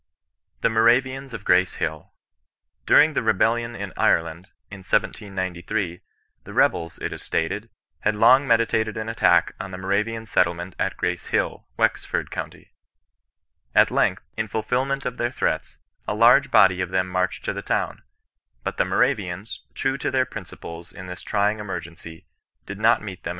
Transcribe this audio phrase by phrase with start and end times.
[0.61, 2.11] THE HOBAYIANS OF QBACE HILL.
[2.87, 6.01] During the rebellion in Ireland, in 1793,
[6.43, 10.97] the rebels, it is stated, had long meditated an attack on the Moravian settlement at
[10.97, 12.73] Grace Hill, Wexford county.
[13.75, 15.77] At length, in fulfilment of their threats,
[16.07, 18.01] a large body of them inarched to the town.
[18.63, 22.25] But the Moravians, true to their' dplee^ ia thiB trying emerg^cy,
[22.65, 23.27] did not meet them ClIBISTIAN NON BESISTANCE.